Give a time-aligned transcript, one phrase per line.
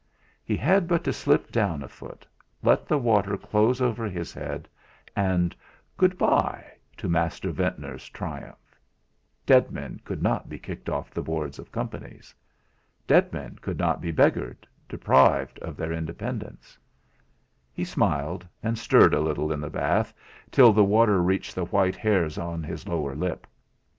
[0.43, 2.25] He had but to slip down a foot,
[2.63, 4.67] let the water close over his head,
[5.15, 5.55] and
[5.95, 8.79] "Good bye" to Master Ventnor's triumph
[9.45, 12.33] Dead men could not be kicked off the Boards of Companies.
[13.05, 16.79] Dead men could not be beggared, deprived of their independence.
[17.71, 20.15] He smiled and stirred a little in the bath
[20.49, 23.45] till the water reached the white hairs on his lower lip.